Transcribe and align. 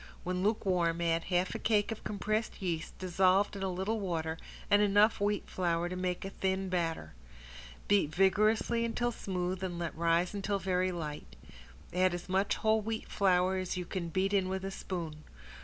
When 0.23 0.41
lukewarm 0.41 0.99
add 0.99 1.25
half 1.25 1.53
a 1.53 1.59
cake 1.59 1.91
of 1.91 2.03
compressed 2.03 2.59
yeast 2.59 2.97
dissolved 2.97 3.55
in 3.55 3.61
a 3.61 3.69
little 3.69 3.99
water 3.99 4.39
and 4.67 4.81
enough 4.81 5.21
wheat 5.21 5.47
flour 5.47 5.89
to 5.89 5.95
make 5.95 6.25
a 6.25 6.31
thin 6.31 6.69
batter. 6.69 7.13
Beat 7.87 8.09
vigorously 8.09 8.83
until 8.83 9.11
smooth 9.11 9.63
and 9.63 9.77
let 9.77 9.95
rise 9.95 10.33
until 10.33 10.57
very 10.57 10.91
light. 10.91 11.35
Add 11.93 12.15
as 12.15 12.27
much 12.27 12.55
whole 12.55 12.81
wheat 12.81 13.09
flour 13.09 13.57
as 13.57 13.77
you 13.77 13.85
can 13.85 14.09
beat 14.09 14.33
in 14.33 14.49
with 14.49 14.65
a 14.65 14.71
spoon. 14.71 15.23